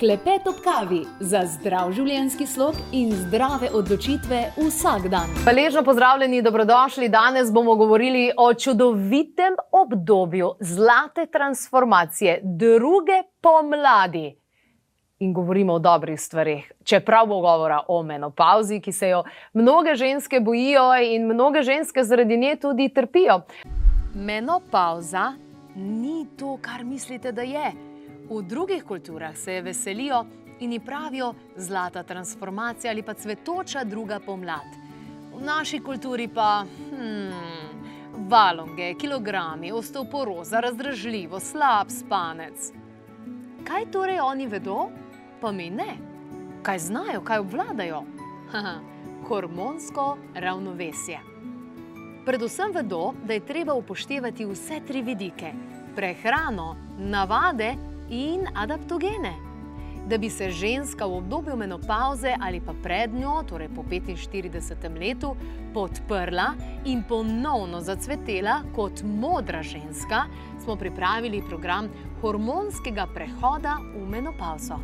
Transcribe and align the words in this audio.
Klepet 0.00 0.46
ob 0.48 0.54
kavi 0.64 1.02
za 1.20 1.42
zdrav 1.44 1.90
življenjski 1.92 2.46
slog 2.48 2.78
in 2.96 3.10
zdrave 3.12 3.68
odločitve 3.76 4.38
vsak 4.56 5.10
dan. 5.12 5.34
Hvaležno 5.42 5.82
pozdravljeni, 5.84 6.38
dobrodošli. 6.40 7.10
Danes 7.12 7.50
bomo 7.52 7.74
govorili 7.76 8.30
o 8.32 8.46
čudovitem 8.54 9.58
obdobju 9.76 10.54
zlate 10.60 11.26
transformacije, 11.26 12.38
druge 12.42 13.18
pomladi. 13.44 14.30
In 15.20 15.36
govorimo 15.36 15.76
o 15.76 15.84
dobrih 15.84 16.20
stvarih, 16.20 16.72
čeprav 16.84 17.28
bo 17.28 17.42
govora 17.44 17.82
o 17.88 18.00
menopauzi, 18.02 18.80
ki 18.80 18.96
se 18.96 19.12
jo 19.12 19.20
mnoge 19.52 19.94
ženske 20.00 20.40
bojijo 20.40 20.88
in 21.12 21.28
mnoge 21.28 21.62
ženske 21.62 22.04
zaradi 22.04 22.40
nje 22.40 22.56
tudi 22.56 22.88
trpijo. 22.88 23.42
Menopauza 24.14 25.34
ni 25.76 26.24
to, 26.38 26.56
kar 26.62 26.84
mislite, 26.84 27.32
da 27.32 27.42
je. 27.42 27.89
V 28.30 28.42
drugih 28.42 28.84
kulturah 28.84 29.36
se 29.36 29.52
je 29.52 29.62
veselijo 29.62 30.24
in 30.60 30.72
ji 30.72 30.80
pravijo 30.80 31.34
zlata 31.56 32.02
transformacija 32.02 32.90
ali 32.90 33.02
pa 33.02 33.14
cvetoča 33.14 33.84
druga 33.84 34.20
pomlad. 34.26 34.66
V 35.34 35.40
naši 35.44 35.80
kulturi 35.80 36.28
pa 36.28 36.64
hmm, 36.90 38.28
valonge, 38.28 38.94
kilogrami, 38.94 39.72
osteoporoza, 39.72 40.60
razdražljivo, 40.60 41.40
slab 41.40 41.90
spanec. 41.90 42.72
Kaj 43.64 43.90
torej 43.90 44.20
oni 44.20 44.46
vedo, 44.46 44.88
pa 45.40 45.52
mi 45.52 45.70
ne? 45.70 45.96
Kaj 46.62 46.78
znajo, 46.78 47.20
kaj 47.20 47.38
obvladajo? 47.38 48.02
Hormonsko 49.28 50.16
ravnovesje. 50.34 51.18
Predvsem 52.26 52.72
vedo, 52.74 53.12
da 53.26 53.32
je 53.32 53.46
treba 53.46 53.74
upoštevati 53.74 54.46
vse 54.46 54.80
tri 54.86 55.02
vidike: 55.02 55.52
prehrano, 55.96 56.76
navade 56.98 57.89
in 58.10 58.46
adaptogene. 58.54 59.34
Da 60.06 60.18
bi 60.18 60.30
se 60.30 60.50
ženska 60.50 61.06
v 61.06 61.16
obdobju 61.16 61.56
menopauze 61.56 62.34
ali 62.40 62.60
pa 62.60 62.72
pred 62.82 63.14
njo, 63.14 63.42
torej 63.48 63.68
po 63.68 63.82
45. 63.82 64.98
letu, 64.98 65.36
podprla 65.74 66.54
in 66.84 67.02
ponovno 67.08 67.80
zacvetela 67.80 68.62
kot 68.74 69.02
modra 69.02 69.62
ženska, 69.62 70.24
smo 70.64 70.76
pripravili 70.76 71.42
program 71.48 71.88
hormonskega 72.20 73.06
prehoda 73.14 73.76
v 73.94 74.08
menopauzo. 74.08 74.78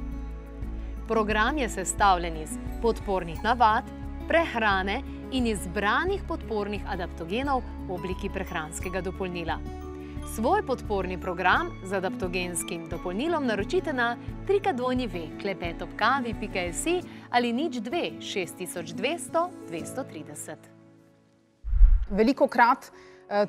Program 1.09 1.59
je 1.59 1.69
sestavljen 1.69 2.37
iz 2.37 2.59
podpornih 2.83 3.43
navad, 3.45 3.85
prehrane 4.29 5.03
in 5.33 5.47
izbranih 5.47 6.23
podpornih 6.29 6.83
adaptogenov 6.87 7.63
v 7.89 7.93
obliki 7.95 8.31
prehranskega 8.31 9.01
dopolnila. 9.01 9.86
Svoj 10.35 10.67
podporni 10.67 11.21
program 11.21 11.71
z 11.85 11.93
adaptogenskim 11.93 12.89
dopolnilom 12.89 13.47
naročite 13.47 13.93
na 13.93 14.17
trikadvojnive.klepetopkavi.js 14.47 16.87
ali 17.31 17.53
nič 17.53 17.75
2 17.75 18.19
6200 18.21 19.49
230. 19.71 20.57
Veliko 22.11 22.49
krat 22.49 22.93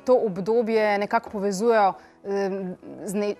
to 0.04 0.20
obdobje 0.26 0.98
nekako 0.98 1.30
povezujejo 1.30 1.92
z 3.04 3.14
ne, 3.14 3.34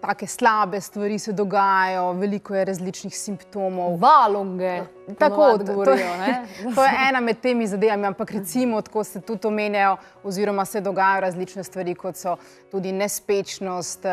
take 0.00 0.26
slabe 0.26 0.80
stvari 0.80 1.18
se 1.18 1.32
dogajajo, 1.32 2.12
veliko 2.12 2.54
je 2.54 2.64
različnih 2.64 3.18
simptomov. 3.18 3.96
Valonge, 4.00 4.82
tako 5.18 5.42
odgovorijo. 5.42 6.06
To, 6.64 6.74
to 6.74 6.84
je 6.84 6.90
ena 7.08 7.20
med 7.20 7.40
temi 7.40 7.66
zadevami, 7.66 8.06
ampak 8.06 8.30
recimo, 8.30 8.82
tako 8.82 9.04
se 9.04 9.20
tudi 9.20 9.46
omenjajo, 9.46 9.96
oziroma 10.22 10.64
se 10.64 10.80
dogajajo 10.80 11.20
različne 11.20 11.64
stvari, 11.64 11.94
kot 11.94 12.16
so 12.16 12.36
tudi 12.70 12.92
nespečnost, 12.92 14.04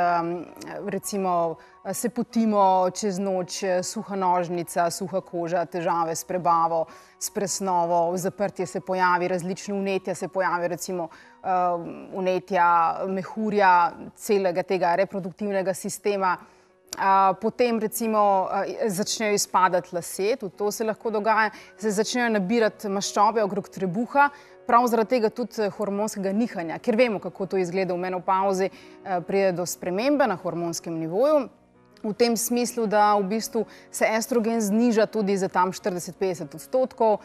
recimo 0.86 1.56
se 1.94 2.10
potimo 2.10 2.90
čez 2.90 3.20
noč, 3.20 3.64
suha 3.84 4.16
nožnica, 4.16 4.90
suha 4.92 5.22
koža, 5.22 5.66
težave 5.66 6.16
s 6.16 6.24
prebavo, 6.24 6.86
s 7.20 7.30
presnovo, 7.30 8.18
zaprtje 8.18 8.66
se 8.66 8.80
pojavi, 8.82 9.28
različne 9.28 9.74
unetja 9.74 10.16
se 10.16 10.28
pojavi, 10.28 10.68
recimo 10.68 11.10
unetja 12.14 12.68
mehurja, 13.08 13.92
celega 14.16 14.64
tega 14.64 14.96
reproduktivnega 14.96 15.74
sistema. 15.76 16.38
Potem 17.42 17.80
recimo 17.80 18.48
začnejo 18.88 19.34
izpadati 19.34 19.96
lasje, 19.96 20.36
tudi 20.36 20.56
to 20.58 20.72
se 20.72 20.84
lahko 20.84 21.12
dogaja, 21.12 21.50
se 21.78 21.92
začnejo 21.92 22.30
nabirati 22.30 22.90
maščobe 22.90 23.44
okrog 23.44 23.68
trebuha, 23.70 24.30
prav 24.68 24.88
zaradi 24.88 25.18
tega 25.18 25.30
tudi 25.30 25.68
hormonskega 25.78 26.32
nihanja, 26.32 26.80
ker 26.80 26.96
vemo, 26.96 27.20
kako 27.20 27.46
to 27.52 27.60
izgleda 27.60 27.94
v 27.94 28.00
menopauzi, 28.08 28.70
pride 29.28 29.52
do 29.58 29.66
spremembe 29.68 30.28
na 30.28 30.40
hormonskem 30.40 30.96
nivoju. 31.00 31.48
V 32.06 32.14
tem 32.14 32.38
smislu, 32.38 32.86
da 32.88 33.16
v 33.18 33.28
bistvu 33.34 33.66
se 33.92 34.08
estrogen 34.16 34.62
zniža 34.62 35.08
tudi 35.12 35.38
za 35.38 35.50
tam 35.50 35.74
40-50 35.74 36.56
odstotkov, 36.56 37.18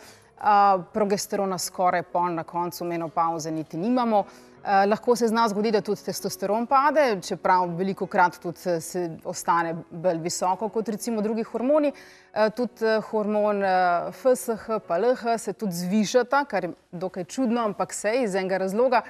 progesterona 0.94 1.58
skoraj 1.60 2.06
pol 2.10 2.32
na 2.34 2.44
koncu 2.48 2.84
menopauze 2.88 3.50
niti 3.52 3.76
nimamo. 3.76 4.24
Uh, 4.24 4.49
lahko 4.64 5.16
se 5.16 5.28
zna 5.28 5.48
zgoditi, 5.48 5.72
da 5.72 5.80
tudi 5.80 6.02
testosteron 6.04 6.66
pade, 6.66 7.20
čeprav 7.22 7.76
veliko 7.76 8.06
krat 8.06 8.38
tudi 8.42 8.80
se 8.80 9.06
ostane 9.24 9.74
bolj 9.90 10.18
visoko 10.18 10.68
kot 10.68 10.88
recimo 10.88 11.22
drugi 11.22 11.42
hormoni. 11.42 11.92
Uh, 12.34 12.52
tudi 12.56 12.84
uh, 12.84 13.04
hormon 13.10 13.62
uh, 13.62 14.12
FSH 14.14 14.80
pa 14.86 14.98
LH 14.98 15.38
se 15.38 15.52
tudi 15.52 15.72
zvišata, 15.72 16.44
kar 16.44 16.64
je 16.64 16.72
dokaj 16.92 17.24
čudno, 17.24 17.64
ampak 17.64 17.92
se 17.92 18.12
iz 18.22 18.34
enega 18.34 18.58
razloga. 18.58 19.02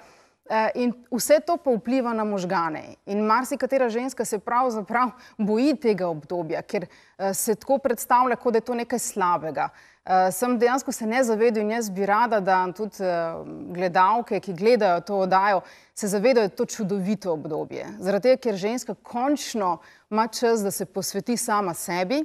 Uh, 0.50 0.56
in 0.74 0.92
vse 1.10 1.40
to 1.46 1.56
pa 1.56 1.70
vpliva 1.70 2.12
na 2.12 2.24
možgane. 2.24 2.96
In 3.06 3.20
marsikatera 3.26 3.88
ženska 3.88 4.24
se 4.24 4.38
pravzaprav 4.38 5.10
boji 5.38 5.76
tega 5.76 6.08
obdobja, 6.08 6.62
ker 6.62 6.86
se 7.34 7.54
tako 7.54 7.78
predstavlja, 7.78 8.36
kot 8.36 8.52
da 8.52 8.58
je 8.58 8.66
to 8.66 8.74
nekaj 8.74 8.98
slabega. 8.98 9.68
Uh, 9.70 9.89
Uh, 10.00 10.32
sem 10.32 10.58
dejansko 10.58 10.92
se 10.92 11.06
ne 11.06 11.18
zavedal 11.24 11.60
in 11.60 11.74
jaz 11.74 11.90
bi 11.92 12.06
rada, 12.08 12.38
da 12.40 12.62
tudi 12.72 13.04
uh, 13.04 13.42
gledalke, 13.74 14.38
ki 14.40 14.54
gledajo 14.56 15.02
to 15.04 15.18
oddajo, 15.26 15.60
se 15.94 16.08
zavedajo, 16.08 16.46
da 16.46 16.48
je 16.48 16.56
to 16.56 16.64
čudovito 16.64 17.34
obdobje. 17.36 17.84
Zaradi 18.00 18.30
tega, 18.30 18.40
ker 18.40 18.56
ženska 18.56 18.94
končno 18.94 19.74
ima 20.10 20.26
čas, 20.32 20.64
da 20.64 20.70
se 20.70 20.86
posveti 20.88 21.36
sama 21.36 21.74
sebi, 21.74 22.22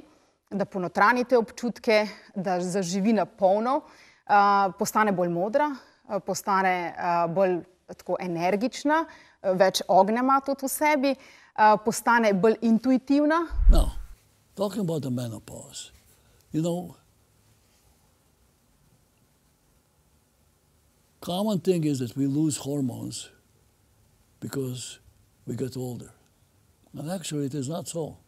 da 0.50 0.64
ponotrani 0.64 1.24
te 1.28 1.36
občutke, 1.36 2.06
da 2.34 2.56
zaživi 2.64 3.12
na 3.12 3.26
polno, 3.26 3.82
uh, 3.84 4.72
postane 4.78 5.12
bolj 5.12 5.28
modra, 5.36 5.68
uh, 6.08 6.16
postane 6.24 6.94
uh, 6.96 7.28
bolj 7.28 7.58
tako 7.92 8.16
energična, 8.20 9.04
uh, 9.04 9.52
več 9.52 9.84
ognja 9.88 10.24
ima 10.24 10.40
tudi 10.40 10.64
v 10.64 10.72
sebi, 10.72 11.12
uh, 11.12 11.76
postane 11.84 12.32
bolj 12.32 12.56
intuitivna. 12.62 13.44
No, 13.68 13.90
talking 14.56 14.80
about 14.80 15.02
the 15.02 15.10
menopause, 15.10 15.92
you 16.52 16.62
know, 16.62 16.96
common 21.26 21.58
thing 21.58 21.82
is 21.82 21.98
that 21.98 22.16
we 22.16 22.24
lose 22.24 22.56
hormones 22.58 23.30
because 24.38 25.00
we 25.44 25.56
get 25.56 25.76
older. 25.76 26.12
And 26.96 27.10
actually, 27.10 27.46
it 27.46 27.54
is 27.54 27.68
not 27.68 27.88
so. 27.88 28.18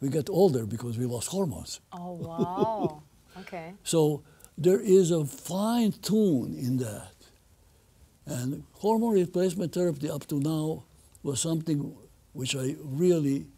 We 0.00 0.08
get 0.08 0.30
older 0.30 0.64
because 0.64 0.96
we 0.96 1.04
lost 1.04 1.28
hormones. 1.28 1.80
Oh, 1.92 2.12
wow. 2.12 3.02
okay. 3.40 3.74
So 3.82 4.22
there 4.56 4.80
is 4.80 5.10
a 5.10 5.26
fine 5.26 5.92
tune 5.92 6.54
in 6.54 6.78
that. 6.78 7.14
And 8.24 8.64
hormone 8.72 9.12
replacement 9.12 9.74
therapy 9.74 10.08
up 10.08 10.26
to 10.28 10.40
now 10.40 10.84
was 11.22 11.42
something 11.42 11.94
which 12.32 12.56
I 12.56 12.76
really 12.82 13.48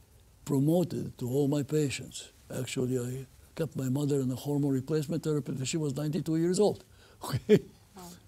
promoted 0.45 1.17
to 1.19 1.29
all 1.29 1.47
my 1.47 1.63
patients. 1.63 2.33
Actually, 2.51 2.99
I 2.99 3.27
kept 3.55 3.77
my 3.77 3.89
mother 3.89 4.21
in 4.21 4.29
a 4.33 4.35
hormone 4.35 4.73
replacement 4.73 5.23
therapy 5.23 5.53
when 5.53 5.65
she 5.67 5.77
was 5.77 5.95
92 5.95 6.37
years 6.37 6.59
old. 6.59 6.85
Okay? 7.25 7.61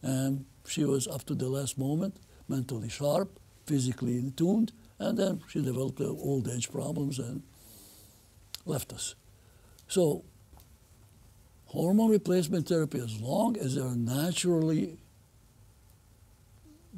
And 0.03 0.45
she 0.67 0.85
was 0.85 1.07
up 1.07 1.25
to 1.25 1.35
the 1.35 1.49
last 1.49 1.79
moment 1.79 2.19
mentally 2.49 2.89
sharp, 2.89 3.39
physically 3.67 4.17
in 4.17 4.33
tuned, 4.33 4.73
and 4.99 5.19
then 5.19 5.43
she 5.49 5.63
developed 5.63 6.01
old 6.01 6.49
age 6.49 6.71
problems 6.71 7.19
and 7.19 7.43
left 8.65 8.93
us. 8.93 9.15
So, 9.87 10.25
hormone 11.67 12.11
replacement 12.11 12.69
therapy, 12.69 12.99
as 12.99 13.21
long 13.21 13.57
as 13.59 13.75
they 13.75 13.83
are 13.83 13.95
naturally 13.95 14.99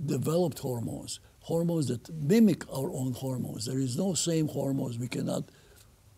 developed 0.07 0.61
hormones, 0.61 1.21
hormones 1.41 1.89
that 1.89 2.09
mimic 2.15 2.65
our 2.73 2.91
own 2.93 3.13
hormones, 3.13 3.67
there 3.67 3.79
is 3.79 3.97
no 3.97 4.15
same 4.15 4.49
hormones. 4.49 4.99
We 4.99 5.09
cannot 5.09 5.45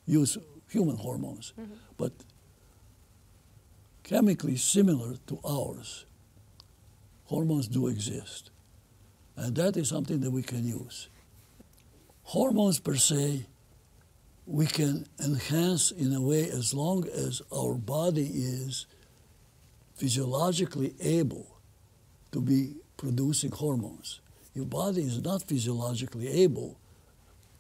use 0.06 0.38
human 0.69 0.97
hormones, 0.97 1.53
mm-hmm. 1.59 1.73
but 1.97 2.12
chemically 4.03 4.56
similar 4.56 5.15
to 5.26 5.38
ours 5.44 6.05
hormones 7.25 7.69
do 7.69 7.89
exist. 7.89 8.51
And 9.37 9.57
that 9.57 9.77
is 9.77 9.89
something 9.89 10.21
that 10.21 10.31
we 10.31 10.43
can 10.43 10.67
use. 10.67 11.09
Hormones 12.25 12.79
per 12.79 12.97
se, 12.97 13.47
we 14.47 14.67
can 14.67 15.07
enhance 15.23 15.91
in 15.91 16.13
a 16.13 16.21
way 16.21 16.49
as 16.51 16.75
long 16.75 17.07
as 17.09 17.43
our 17.55 17.75
body 17.75 18.27
is 18.27 18.87
physiologically 19.95 20.95
able 21.01 21.47
to 22.33 22.41
be 22.41 22.75
producing 22.97 23.51
hormones. 23.51 24.21
Your 24.55 24.67
body 24.67 25.03
is 25.03 25.23
not 25.23 25.43
physiologically 25.43 26.29
able, 26.29 26.79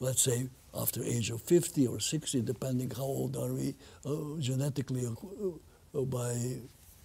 let's 0.00 0.22
say, 0.22 0.48
after 0.74 1.02
age 1.02 1.30
of 1.30 1.42
50 1.42 1.86
or 1.86 2.00
60, 2.00 2.42
depending 2.42 2.90
how 2.90 3.02
old 3.02 3.36
are 3.36 3.52
we 3.52 3.74
uh, 4.04 4.38
genetically 4.38 5.06
uh, 5.06 5.98
uh, 5.98 6.02
by 6.02 6.34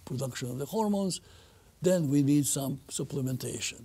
production 0.04 0.50
of 0.50 0.58
the 0.58 0.64
hormones, 0.64 1.20
then 1.82 2.08
we 2.08 2.22
need 2.22 2.46
some 2.46 2.80
supplementation. 2.88 3.82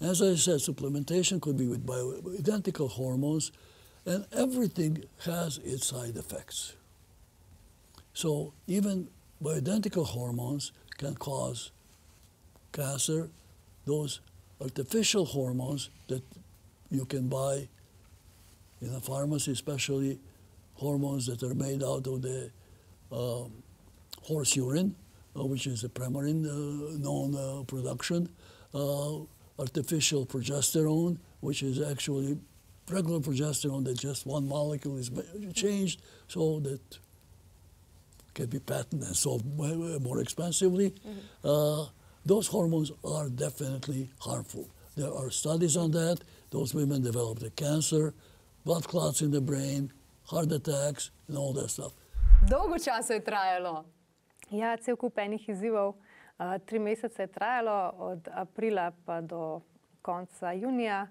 As 0.00 0.20
I 0.20 0.34
said, 0.34 0.60
supplementation 0.60 1.40
could 1.40 1.56
be 1.56 1.66
with 1.66 1.86
bioidentical 1.86 2.90
hormones, 2.90 3.52
and 4.04 4.26
everything 4.32 5.04
has 5.24 5.58
its 5.58 5.86
side 5.86 6.16
effects. 6.16 6.74
So 8.12 8.52
even 8.66 9.08
bioidentical 9.42 10.06
hormones 10.06 10.72
can 10.98 11.14
cause 11.14 11.70
cancer. 12.72 13.30
Those 13.84 14.20
artificial 14.60 15.24
hormones 15.24 15.90
that 16.08 16.22
you 16.90 17.04
can 17.04 17.28
buy 17.28 17.68
in 18.80 18.94
a 18.94 19.00
pharmacy, 19.00 19.52
especially 19.52 20.18
hormones 20.74 21.26
that 21.26 21.42
are 21.42 21.54
made 21.54 21.82
out 21.82 22.06
of 22.06 22.22
the 22.22 22.50
um, 23.10 23.52
horse 24.22 24.56
urine, 24.56 24.94
which 25.44 25.66
is 25.66 25.84
a 25.84 25.88
premarin 25.88 26.44
uh, 26.46 26.98
known 26.98 27.34
uh, 27.34 27.62
production, 27.64 28.28
uh, 28.74 29.18
artificial 29.58 30.26
progesterone, 30.26 31.18
which 31.40 31.62
is 31.62 31.80
actually 31.80 32.38
regular 32.90 33.20
progesterone 33.20 33.84
that 33.84 33.98
just 33.98 34.26
one 34.26 34.46
molecule 34.48 34.96
is 34.96 35.10
changed 35.54 36.00
so 36.28 36.60
that 36.60 36.80
can 38.34 38.46
be 38.46 38.58
patented 38.58 39.06
and 39.08 39.16
sold 39.16 39.42
more 39.56 40.20
expensively. 40.20 40.90
Mm-hmm. 40.90 41.90
those 42.24 42.46
hormones 42.48 42.92
are 43.04 43.28
definitely 43.28 44.10
harmful. 44.20 44.68
There 44.96 45.12
are 45.12 45.30
studies 45.30 45.76
on 45.76 45.90
that. 45.92 46.20
Those 46.50 46.74
women 46.74 47.02
develop 47.02 47.38
the 47.38 47.50
cancer, 47.50 48.14
blood 48.64 48.86
clots 48.88 49.20
in 49.20 49.30
the 49.30 49.40
brain, 49.40 49.92
heart 50.24 50.50
attacks, 50.52 51.10
and 51.28 51.36
all 51.38 51.52
that 51.54 51.70
stuff. 51.70 51.92
Dolgo 52.48 52.76
časa 52.78 53.14
je 53.14 53.20
trajalo. 53.20 53.84
Ja, 54.50 54.76
cel 54.78 54.94
kup 54.94 55.18
enih 55.18 55.48
izzivov. 55.50 55.96
Uh, 56.38 56.58
tri 56.66 56.78
mesece 56.78 57.24
je 57.24 57.32
trajalo, 57.32 57.94
od 57.98 58.28
aprila 58.30 58.92
pa 59.06 59.20
do 59.20 59.60
konca 60.02 60.52
junija. 60.52 61.06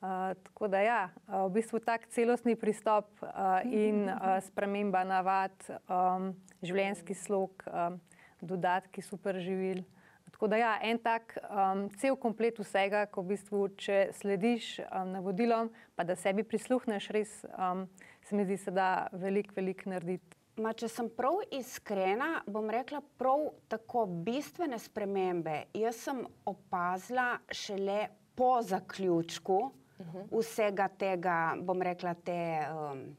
Uh, 0.00 0.36
tako 0.44 0.68
da, 0.68 0.80
ja, 0.80 1.00
v 1.26 1.48
bistvu 1.50 1.80
tak 1.80 2.06
celostni 2.12 2.54
pristop 2.56 3.08
uh, 3.22 3.64
in 3.64 4.04
uh, 4.06 4.36
sprememba 4.44 5.02
navad, 5.08 5.56
um, 5.88 6.30
življenjski 6.62 7.16
slog, 7.16 7.64
um, 7.66 7.98
dodatki 8.40 9.02
superživil. 9.02 9.82
Tako 10.30 10.52
da, 10.52 10.60
ja, 10.60 10.72
en 10.84 11.00
tak 11.00 11.38
um, 11.48 11.86
cel 11.96 12.14
komplet 12.20 12.60
vsega, 12.60 13.06
ko 13.10 13.24
v 13.24 13.32
bistvu, 13.34 13.66
če 13.80 14.10
slediš 14.20 14.76
um, 14.84 15.14
navodilom, 15.16 15.72
pa 15.96 16.04
da 16.04 16.14
sebi 16.14 16.44
prisluhneš, 16.44 17.10
res 17.16 17.38
um, 17.56 17.86
se 18.28 18.36
mi 18.36 18.44
zdi, 18.44 18.60
da 18.68 18.76
da 18.76 18.90
veliko, 19.16 19.56
veliko 19.56 19.90
narediti. 19.90 20.45
Ma, 20.56 20.72
če 20.72 20.88
sem 20.88 21.08
prav 21.12 21.42
iskrena, 21.52 22.40
bom 22.48 22.70
rekla 22.72 23.02
prav 23.20 23.50
tako 23.68 24.06
bistvene 24.24 24.78
spremembe. 24.80 25.66
Jaz 25.76 25.98
sem 26.06 26.22
opazila 26.48 27.34
šele 27.52 28.06
po 28.36 28.62
zaključku 28.62 29.58
uh 29.98 30.06
mhm. 30.06 30.18
-huh. 30.18 30.40
vsega 30.40 30.88
tega, 30.88 31.56
bom 31.60 31.82
rekla, 31.82 32.14
te, 32.14 32.66
um, 32.72 33.16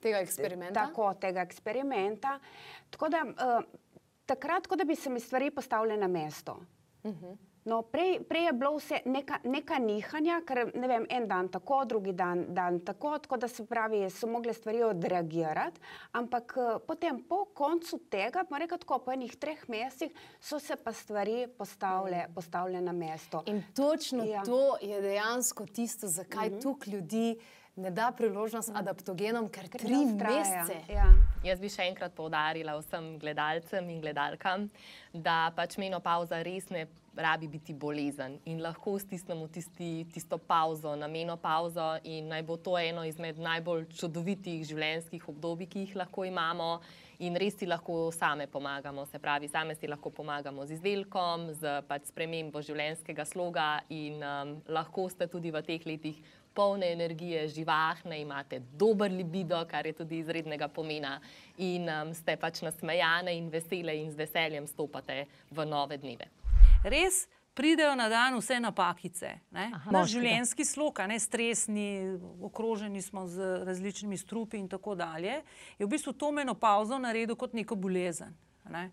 tega 0.00 0.18
eksperimenta. 0.18 0.86
Tako, 0.86 1.14
tega 1.14 1.40
eksperimenta. 1.40 2.38
Tako 2.90 3.08
da, 3.08 3.24
uh, 3.26 3.64
takrat, 4.26 4.66
kot 4.66 4.78
da 4.78 4.84
bi 4.84 4.94
se 4.94 5.10
mi 5.10 5.20
stvari 5.20 5.50
postavile 5.50 5.96
na 5.96 6.06
mesto. 6.06 6.60
Uh 7.02 7.10
mhm. 7.10 7.24
-huh. 7.24 7.36
No, 7.66 7.82
prej, 7.82 8.20
prej 8.28 8.46
je 8.48 8.52
bilo 8.52 8.72
vse 8.76 9.00
neka, 9.04 9.40
neka 9.44 9.78
nihanja, 9.82 10.40
ker 10.46 10.70
ne 10.74 10.90
vem, 10.90 11.06
en 11.10 11.28
dan 11.28 11.50
tako, 11.52 11.82
drugi 11.84 12.14
dan, 12.16 12.46
dan 12.54 12.80
tako, 12.86 13.16
tako 13.18 13.40
da 13.42 13.48
se 13.48 13.66
pravi, 13.66 14.04
so 14.10 14.30
mogle 14.30 14.54
stvari 14.54 14.82
odreagirati. 14.86 15.80
Ampak 16.12 16.56
uh, 16.56 16.76
potem, 16.86 17.22
po 17.28 17.44
koncu 17.54 18.00
tega, 18.10 18.44
pa 18.48 18.62
rekel 18.62 18.78
tako, 18.82 19.00
po 19.04 19.14
enih 19.14 19.36
treh 19.36 19.68
mesecih, 19.68 20.14
so 20.40 20.58
se 20.58 20.76
pa 20.76 20.92
stvari 20.92 21.46
postavile. 21.58 22.26
-huh. 22.26 22.34
postavile 22.34 22.80
na 22.80 22.92
mesto. 22.92 23.42
In 23.46 23.62
točno 23.74 24.24
ja. 24.24 24.42
to 24.44 24.76
je 24.80 25.00
dejansko 25.00 25.66
tisto, 25.66 26.08
zakaj 26.08 26.48
mhm. 26.48 26.56
-huh. 26.56 26.62
tukaj 26.62 26.94
ljudi 26.94 27.38
ne 27.76 27.90
da 27.90 28.12
priložnost 28.16 28.70
adaptogenom, 28.74 29.48
ker 29.48 29.68
tri 29.68 29.94
mesece. 29.94 30.80
Ja. 30.88 31.12
Jaz 31.44 31.60
bi 31.60 31.68
še 31.68 31.82
enkrat 31.82 32.14
povdarila 32.16 32.78
vsem 32.78 33.18
gledalcem 33.18 33.90
in 33.90 34.00
gledalkam, 34.00 34.70
da 35.12 35.52
pač 35.56 35.76
menopauza 35.76 36.42
res 36.42 36.70
ne 36.70 36.86
rabi 37.16 37.48
biti 37.48 37.74
bolezen 37.74 38.38
in 38.44 38.60
lahko 38.62 38.98
stisnemo 38.98 39.48
tisti, 39.48 40.06
tisto 40.12 40.38
pauzo, 40.38 40.96
na 40.96 41.08
menopauzo 41.08 41.96
in 42.04 42.28
naj 42.28 42.42
bo 42.42 42.56
to 42.56 42.76
eno 42.78 43.04
izmed 43.04 43.38
najbolj 43.38 43.88
čudovitih 43.96 44.64
življenjskih 44.68 45.28
obdobij, 45.28 45.70
ki 45.72 45.84
jih 45.86 45.96
lahko 46.02 46.24
imamo. 46.28 46.70
In 47.24 47.36
res 47.40 47.54
si 47.56 47.64
lahko 47.64 48.10
same 48.12 48.44
pomagamo, 48.46 49.06
se 49.08 49.18
pravi, 49.18 49.48
same 49.48 49.74
si 49.74 49.88
lahko 49.88 50.10
pomagamo 50.12 50.66
z 50.66 50.76
izdelkom, 50.76 51.46
z 51.56 51.78
pač 51.88 52.10
spremembo 52.10 52.60
življenjskega 52.60 53.24
sloga, 53.24 53.68
in 53.88 54.20
um, 54.20 54.52
lahko 54.68 55.08
ste 55.08 55.24
tudi 55.32 55.48
v 55.54 55.62
teh 55.64 55.86
letih 55.88 56.20
polne 56.56 56.90
energije, 56.92 57.46
živahne, 57.56 58.20
imate 58.20 58.60
dober 58.76 59.12
libido, 59.12 59.62
kar 59.68 59.88
je 59.88 59.96
tudi 59.96 60.20
izrednega 60.20 60.68
pomena, 60.68 61.16
in 61.56 61.88
um, 61.88 62.12
ste 62.16 62.36
pač 62.36 62.60
nasmejane 62.64 63.32
in 63.32 63.48
vesele 63.52 63.96
in 63.96 64.12
z 64.12 64.20
veseljem 64.20 64.68
stopate 64.68 65.24
v 65.48 65.68
nove 65.68 65.96
dneve. 65.96 66.35
Res. 66.86 67.26
Pridejo 67.56 67.94
na 67.96 68.10
dan 68.12 68.34
vse 68.36 68.58
napakice, 68.60 69.30
naš 69.88 70.10
življenjski 70.12 70.64
slog, 70.68 70.98
ne 71.08 71.16
stresni, 71.16 71.86
okroženi 72.44 73.00
smo 73.00 73.22
z 73.32 73.62
različnimi 73.64 74.18
strupi 74.20 74.60
in 74.60 74.66
tako 74.68 74.92
dalje. 74.92 75.38
Je 75.78 75.86
v 75.86 75.88
bistvu 75.88 76.12
to 76.20 76.28
menopauzo 76.36 76.98
naredil 77.00 77.32
kot 77.40 77.56
neko 77.56 77.78
bolezen. 77.80 78.36
Ne? 78.68 78.90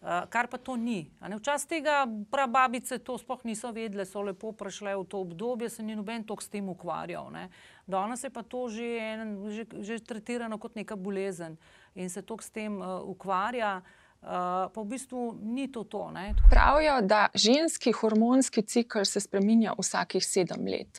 Uh, 0.00 0.24
kar 0.32 0.48
pa 0.48 0.56
to 0.56 0.78
ni. 0.80 1.10
Včasih 1.20 1.68
tega 1.68 1.98
prababice 2.32 2.96
to 3.04 3.18
sploh 3.20 3.44
niso 3.44 3.68
vedele, 3.76 4.08
so 4.08 4.24
lepo 4.24 4.54
prešle 4.56 4.96
v 4.96 5.04
to 5.04 5.20
obdobje, 5.20 5.68
se 5.76 5.84
ni 5.84 5.92
noben 5.92 6.24
tok 6.24 6.40
s 6.40 6.48
tem 6.48 6.72
ukvarjal. 6.72 7.28
Ne. 7.36 7.50
Danes 7.84 8.24
je 8.24 8.32
pa 8.32 8.40
to 8.48 8.64
že, 8.72 8.88
en, 8.96 9.36
že, 9.52 9.68
že 9.84 10.00
tretirano 10.00 10.56
kot 10.56 10.72
neka 10.72 10.96
bolezen 10.96 11.60
in 11.92 12.08
se 12.08 12.24
tok 12.24 12.40
s 12.40 12.48
tem 12.48 12.80
uh, 12.80 13.04
ukvarja. 13.04 13.76
Uh, 13.84 14.04
Uh, 14.26 14.66
pa 14.74 14.80
v 14.82 14.84
bistvu 14.84 15.38
ni 15.42 15.68
to. 15.72 15.84
to 15.84 16.10
Pravijo, 16.50 17.00
da 17.02 17.28
ženski 17.34 17.92
hormonski 17.92 18.62
cikl 18.62 19.04
se 19.04 19.20
spremenja 19.20 19.74
vsakih 19.78 20.24
sedem 20.24 20.66
let. 20.66 20.98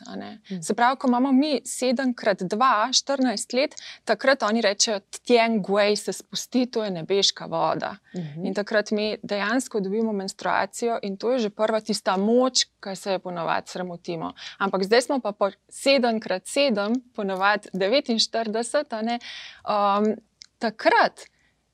Mm. 0.50 0.62
Se 0.62 0.74
pravi, 0.74 0.96
ko 0.96 1.08
imamo 1.08 1.32
mi 1.32 1.62
sedem 1.66 2.14
krat 2.14 2.44
dva, 2.48 2.88
štirinajst 2.94 3.54
let, 3.54 3.76
takrat 4.06 4.44
oni 4.44 4.62
rečejo, 4.62 5.00
tjen 5.28 5.60
guej 5.62 5.96
se 5.96 6.14
spusti, 6.14 6.66
to 6.72 6.84
je 6.84 6.92
nebeška 6.92 7.46
voda. 7.46 7.98
Mm 8.16 8.20
-hmm. 8.20 8.48
In 8.48 8.54
takrat 8.54 8.92
mi 8.92 9.18
dejansko 9.24 9.80
dobimo 9.80 10.14
menstruacijo, 10.14 11.00
in 11.04 11.18
to 11.18 11.32
je 11.32 11.40
že 11.40 11.50
prva 11.50 11.82
tista 11.82 12.18
moč, 12.18 12.66
ki 12.84 12.96
se 12.96 13.12
je 13.12 13.20
ponovadi 13.20 13.68
sramotimo. 13.68 14.34
Ampak 14.58 14.84
zdaj 14.84 15.02
smo 15.02 15.20
pa 15.20 15.32
po 15.32 15.52
sedem 15.70 16.20
krat 16.20 16.48
sedem, 16.48 16.94
ponovadi 17.16 17.70
49, 17.74 19.20
um, 19.68 20.16
takrat 20.60 21.28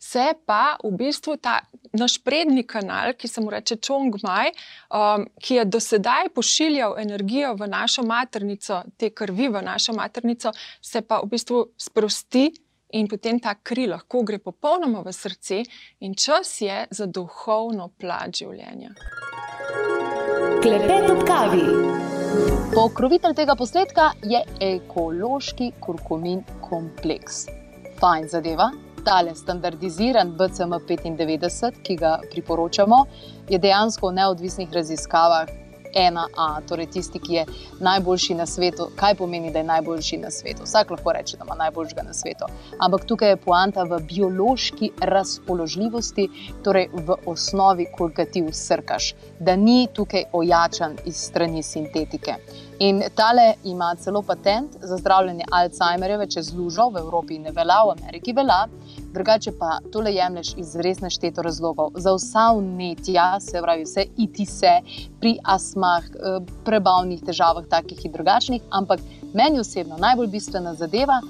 se 0.04 0.34
pa 0.46 0.76
v 0.84 0.92
bistvu 0.98 1.38
ta 1.38 1.60
naš 1.94 2.18
prednji 2.24 2.66
kanal, 2.68 3.14
ki 3.18 3.28
se 3.28 3.42
mu 3.42 3.52
reče 3.54 3.76
Čongmaj, 3.76 4.52
um, 4.52 5.26
ki 5.40 5.60
je 5.60 5.66
do 5.66 5.80
sedaj 5.80 6.30
pošiljal 6.36 6.98
energijo 7.00 7.54
v 7.60 7.70
našo 7.72 8.04
maternico, 8.04 8.82
te 8.98 9.10
krvi 9.10 9.48
v 9.48 9.62
našo 9.64 9.96
maternico, 9.96 10.52
se 10.82 11.02
pa 11.02 11.22
v 11.24 11.32
bistvu 11.36 11.66
sprosti. 11.78 12.52
In 12.94 13.08
potem 13.10 13.40
ta 13.42 13.56
kri 13.58 13.88
lahko 13.90 14.20
gre 14.22 14.38
popolnoma 14.38 15.00
v 15.02 15.10
srce, 15.10 15.64
in 16.06 16.14
čas 16.14 16.60
je 16.62 16.84
za 16.94 17.08
duhovno 17.10 17.88
plat 17.98 18.30
življenja. 18.30 18.94
Klepet 20.62 21.10
ob 21.10 21.26
kavi. 21.26 21.66
Pokrovitelj 22.76 23.34
tega 23.42 23.58
posnetka 23.58 24.12
je 24.22 24.46
ekološki 24.62 25.74
kurkumin 25.82 26.46
kompleks. 26.62 27.48
Fajn 27.98 28.30
zadeva, 28.30 28.70
tale 29.04 29.36
standardiziran 29.36 30.36
BCM 30.38 30.74
95, 30.88 31.82
ki 31.84 31.96
ga 31.96 32.20
priporočamo, 32.32 33.06
je 33.50 33.60
dejansko 33.60 34.10
v 34.10 34.18
neodvisnih 34.22 34.72
raziskavah 34.74 35.64
ena 35.94 36.28
A, 36.38 36.62
torej 36.68 36.86
tisti, 36.86 37.20
ki 37.20 37.34
je 37.34 37.46
najboljši 37.80 38.36
na 38.36 38.46
svetu. 38.46 38.90
Kaj 38.96 39.16
pomeni, 39.16 39.52
da 39.52 39.60
je 39.60 39.64
najboljši 39.64 40.18
na 40.18 40.32
svetu? 40.32 40.64
Vsak 40.64 40.90
lahko 40.90 41.12
reče, 41.14 41.38
da 41.38 41.46
ima 41.46 41.56
najboljšega 41.56 42.04
na 42.04 42.14
svetu. 42.14 42.46
Ampak 42.80 43.06
tukaj 43.06 43.30
je 43.30 43.38
poanta 43.38 43.84
v 43.84 44.00
biološki 44.10 44.92
razpoložljivosti, 45.02 46.30
torej 46.64 46.90
v 46.94 47.18
osnovi, 47.26 47.88
ko 47.98 48.08
ga 48.08 48.26
ti 48.26 48.44
usrkaš, 48.44 49.14
da 49.40 49.56
ni 49.56 49.88
tukaj 49.94 50.24
ojačan 50.32 50.98
iz 51.06 51.18
strani 51.18 51.64
sintetike. 51.64 52.36
In 52.84 53.04
tale 53.16 53.54
ima 53.64 53.96
celo 53.96 54.22
patent 54.22 54.72
za 54.82 54.98
zdravljenje 54.98 55.46
Alzheimerjeve 55.52 56.26
čez 56.28 56.54
lužo, 56.54 56.90
v 56.90 56.98
Evropi 57.00 57.38
ne 57.40 57.52
velja, 57.56 57.78
v 57.88 57.94
Ameriki 57.96 58.34
velja, 58.34 58.66
drugače 59.14 59.52
pa 59.60 59.78
tole 59.92 60.12
jemliš 60.12 60.50
iz 60.58 60.74
res 60.76 61.00
nešteto 61.00 61.46
razlogov. 61.46 61.94
Za 61.96 62.12
vsa 62.18 62.50
unetja, 62.58 63.40
se 63.40 63.62
pravi, 63.62 63.86
vse 63.88 64.04
iti 64.18 64.46
se 64.46 64.74
pri 65.22 65.38
astmah, 65.44 66.04
eh, 66.04 66.40
prebavnih 66.66 67.22
težavah, 67.24 67.70
takih 67.70 68.06
in 68.06 68.12
drugačnih, 68.12 68.66
ampak 68.70 69.00
meni 69.34 69.60
osebno 69.60 69.98
najbolj 69.98 70.28
bistvena 70.28 70.74
zadeva 70.74 71.22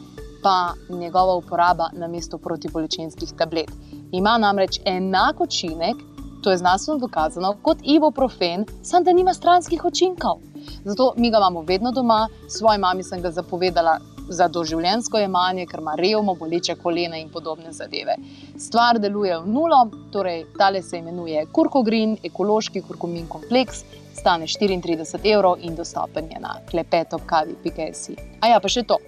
pa 0.43 0.73
njegova 0.89 1.35
uporaba 1.35 1.89
na 1.93 2.07
mesto 2.07 2.37
protibolečinskih 2.37 3.35
tablet. 3.37 3.69
Ima 4.11 4.37
namreč 4.37 4.79
enak 4.85 5.41
učinek, 5.41 6.01
to 6.43 6.51
je 6.51 6.57
znanstveno 6.57 6.99
dokazano, 6.99 7.53
kot 7.61 7.77
ibuprofen, 7.83 8.65
samo 8.83 9.03
da 9.03 9.13
nima 9.13 9.33
stranskih 9.33 9.85
učinkov. 9.85 10.41
Zato 10.85 11.13
mi 11.17 11.31
ga 11.31 11.37
imamo 11.37 11.61
vedno 11.61 11.91
doma, 11.91 12.27
svoji 12.47 12.79
mami 12.79 13.03
sem 13.03 13.21
ga 13.21 13.31
zapovedala 13.31 13.99
za 14.29 14.47
doživljensko 14.47 15.17
jemanje, 15.17 15.65
ker 15.65 15.79
ima 15.79 15.95
revmo, 15.95 16.35
boleče 16.35 16.75
kolena 16.75 17.17
in 17.17 17.29
podobne 17.29 17.71
zadeve. 17.71 18.15
Stvar 18.57 18.99
deluje 18.99 19.39
v 19.39 19.47
nulo, 19.47 19.87
torej 20.11 20.45
tale 20.57 20.81
se 20.81 20.97
imenuje 20.97 21.45
Kurkogrin, 21.51 22.17
ekološki 22.23 22.81
kurkumin 22.81 23.27
kompleks, 23.27 23.83
stane 24.15 24.47
34 24.47 25.19
evrov 25.33 25.57
in 25.61 25.75
dostopen 25.75 26.31
je 26.31 26.39
na 26.39 26.55
klepetopkavi.js. 26.71 28.09
A 28.41 28.53
ja, 28.53 28.59
pa 28.59 28.69
še 28.69 28.83
to. 28.87 28.99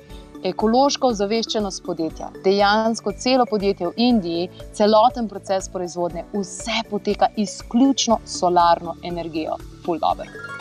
Ekološko 0.46 1.10
ozaveščenost 1.10 1.82
podjetja, 1.86 2.28
dejansko 2.44 3.16
celo 3.18 3.48
podjetje 3.50 3.88
v 3.88 3.94
Indiji, 4.10 4.50
celoten 4.78 5.30
proces 5.32 5.72
proizvodnje, 5.74 6.28
vse 6.36 6.84
poteka 6.92 7.32
izključno 7.36 8.20
solarno 8.26 8.94
energijo. 9.02 9.58
Ful 9.86 9.98
dobro. 10.04 10.55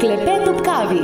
Klepet 0.00 0.48
ob 0.48 0.58
kavi. 0.64 1.00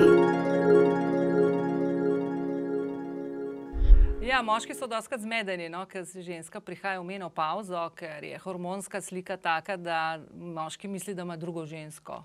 Ja, 4.26 4.42
moški 4.42 4.74
so 4.74 4.86
doskrat 4.86 5.20
zmedeni, 5.20 5.68
no, 5.72 5.80
ker 5.88 6.04
se 6.06 6.22
ženska 6.22 6.60
prihaja 6.60 7.00
v 7.00 7.06
menopauzo, 7.08 7.80
ker 7.96 8.24
je 8.24 8.38
hormonska 8.44 9.00
slika 9.00 9.36
taka, 9.36 9.76
da 9.76 10.20
moški 10.34 10.88
misli, 10.88 11.14
da 11.14 11.22
ima 11.24 11.36
drugo 11.36 11.64
žensko. 11.66 12.22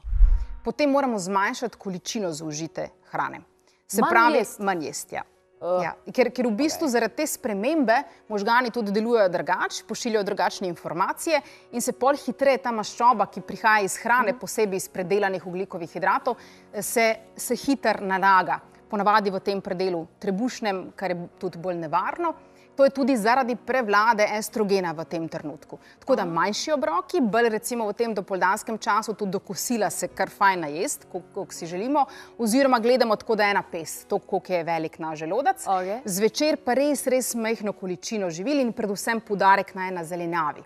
Potem 0.63 0.91
moramo 0.91 1.19
zmanjšati 1.19 1.77
količino 1.77 2.31
zaužite 2.31 2.89
hrane. 3.11 3.41
Se 3.87 4.01
Manj 4.01 4.11
pravi, 4.11 4.37
jest. 4.37 4.59
manj 4.59 4.85
jesti. 4.85 5.15
Ja. 5.15 5.23
Ja, 5.57 5.95
ker, 6.13 6.29
ker 6.29 6.45
v 6.45 6.53
bistvu 6.53 6.85
okay. 6.85 6.93
zaradi 6.93 7.15
te 7.17 7.25
spremembe 7.25 7.95
možgani 8.29 8.69
tudi 8.73 8.93
delujejo 8.93 9.25
drugače, 9.33 9.87
pošiljajo 9.89 10.25
drugačne 10.27 10.67
informacije 10.69 11.39
in 11.71 11.81
se 11.81 11.95
pol 11.97 12.17
hitreje 12.21 12.61
ta 12.61 12.71
maščoba, 12.71 13.25
ki 13.33 13.41
prihaja 13.41 13.87
iz 13.87 13.97
hrane, 14.03 14.35
mm. 14.35 14.39
posebej 14.39 14.83
iz 14.83 14.87
predelanih 14.93 15.47
oglikovih 15.49 15.89
hidratov, 15.97 16.37
se, 16.81 17.07
se 17.35 17.57
hitro 17.57 18.05
nalaga. 18.05 18.59
Ponavadi 18.87 19.33
v 19.33 19.41
tem 19.43 19.61
predelu 19.61 20.05
trebušnem, 20.21 20.91
kar 20.95 21.11
je 21.11 21.25
tudi 21.41 21.59
bolj 21.59 21.81
nevarno. 21.81 22.35
To 22.77 22.85
je 22.85 22.89
tudi 22.93 23.17
zaradi 23.17 23.55
prevlade 23.55 24.27
estrogena 24.37 24.91
v 24.93 25.05
tem 25.09 25.27
trenutku. 25.27 25.79
Tako 25.99 26.15
da 26.15 26.25
manjši 26.25 26.71
obroki, 26.75 27.21
bolj 27.21 27.49
recimo 27.49 27.87
v 27.89 27.95
tem 27.97 28.13
dopoldanskem 28.13 28.77
času, 28.77 29.15
tudi 29.17 29.33
do 29.33 29.39
kosila 29.39 29.89
se 29.89 30.07
kar 30.07 30.29
fajn 30.29 30.61
najest, 30.67 31.07
koliko 31.11 31.47
si 31.49 31.65
želimo, 31.65 32.05
oziroma 32.37 32.79
gledamo 32.79 33.15
tako, 33.15 33.35
da 33.35 33.47
je 33.47 33.55
ena 33.55 33.63
pes, 33.71 34.05
to, 34.05 34.19
koliko 34.19 34.53
je 34.53 34.63
velik 34.63 34.99
naš 34.99 35.19
želodec. 35.25 35.65
Okej. 35.67 36.01
Zvečer 36.05 36.61
pa 36.61 36.77
res, 36.77 37.07
res 37.07 37.33
majhno 37.35 37.73
količino 37.73 38.29
živil 38.29 38.61
in 38.61 38.73
predvsem 38.73 39.21
poudarek 39.25 39.73
naj 39.75 39.91
na 39.91 40.05
zelenjavi. 40.05 40.63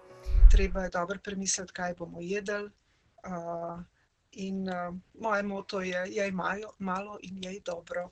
treba 0.51 0.83
je 0.83 0.89
dobro 0.89 1.19
premisliti, 1.23 1.73
kaj 1.73 1.93
bomo 1.95 2.19
jedli. 2.21 2.69
Uh, 3.23 3.79
in 4.31 4.69
uh, 4.69 4.95
moje 5.19 5.43
moto 5.43 5.81
je, 5.81 6.03
jej 6.09 6.31
malo, 6.31 6.73
malo 6.79 7.17
in 7.21 7.43
jej 7.43 7.61
dobro. 7.65 8.09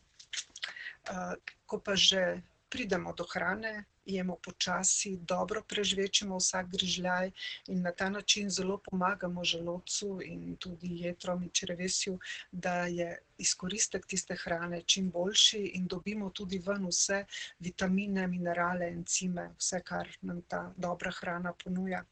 Uh, 1.10 1.34
ko 1.65 1.79
pa 1.79 1.96
že 1.96 2.41
pridemo 2.70 3.14
do 3.14 3.26
hrane, 3.34 3.84
jemo 4.06 4.36
počasi, 4.36 5.18
dobro 5.18 5.62
prežvečemo 5.68 6.38
vsak 6.38 6.70
grižljaj 6.70 7.32
in 7.68 7.82
na 7.82 7.92
ta 7.92 8.10
način 8.10 8.50
zelo 8.50 8.78
pomagamo 8.78 9.44
želodcu 9.44 10.20
in 10.26 10.56
tudi 10.56 10.90
jetrom 11.02 11.44
in 11.44 11.50
črevesju, 11.50 12.20
da 12.52 12.74
je 12.86 13.18
izkoristek 13.38 14.06
tiste 14.06 14.36
hrane 14.36 14.82
čim 14.82 15.12
boljši 15.12 15.64
in 15.74 15.88
dobimo 15.88 16.30
tudi 16.30 16.60
ven 16.60 16.88
vse 16.88 17.26
vitamine, 17.60 18.28
minerale, 18.28 18.88
encime, 18.88 19.50
vse, 19.58 19.82
kar 19.86 20.10
nam 20.22 20.42
ta 20.42 20.74
dobra 20.78 21.12
hrana 21.12 21.54
ponuja. 21.64 22.04